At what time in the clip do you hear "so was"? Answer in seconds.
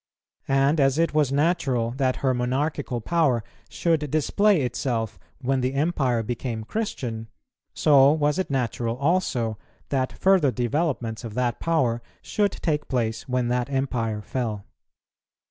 7.75-8.39